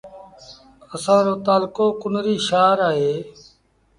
اسآݩ 0.93 1.23
رو 1.25 1.33
تآلڪو 1.45 1.85
ڪنريٚ 2.01 2.43
شآهر 2.47 2.77
اهي 2.89 3.13